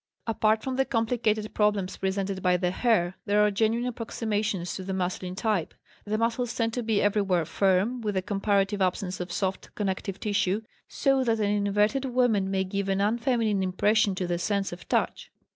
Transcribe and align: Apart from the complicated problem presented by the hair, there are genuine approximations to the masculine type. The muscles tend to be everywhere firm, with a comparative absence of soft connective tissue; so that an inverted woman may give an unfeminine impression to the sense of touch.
Apart 0.25 0.63
from 0.63 0.77
the 0.77 0.83
complicated 0.85 1.53
problem 1.53 1.85
presented 1.85 2.41
by 2.41 2.57
the 2.57 2.71
hair, 2.71 3.17
there 3.27 3.39
are 3.45 3.51
genuine 3.51 3.87
approximations 3.89 4.73
to 4.73 4.83
the 4.83 4.95
masculine 4.95 5.35
type. 5.35 5.75
The 6.05 6.17
muscles 6.17 6.55
tend 6.55 6.73
to 6.73 6.81
be 6.81 7.03
everywhere 7.03 7.45
firm, 7.45 8.01
with 8.01 8.17
a 8.17 8.23
comparative 8.23 8.81
absence 8.81 9.19
of 9.19 9.31
soft 9.31 9.69
connective 9.75 10.19
tissue; 10.19 10.61
so 10.87 11.23
that 11.25 11.37
an 11.39 11.51
inverted 11.67 12.05
woman 12.05 12.49
may 12.49 12.63
give 12.63 12.89
an 12.89 12.99
unfeminine 12.99 13.61
impression 13.61 14.15
to 14.15 14.25
the 14.25 14.39
sense 14.39 14.71
of 14.73 14.87
touch. 14.89 15.29